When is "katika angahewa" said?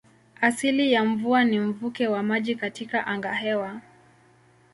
2.55-3.81